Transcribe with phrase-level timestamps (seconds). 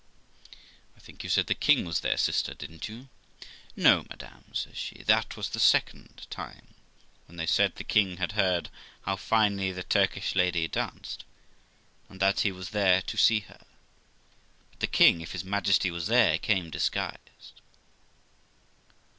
[0.95, 3.07] '1 think you said the king was there, sister, didn't you?''
[3.75, 6.73] No, madam', says she,' that was the second time,
[7.27, 8.71] when they said the king had heard
[9.03, 11.23] how finely the Turkish lady danced,
[12.09, 13.63] and that he was there to see her;
[14.71, 17.61] but the king, if his Majesty was there, came disguised.'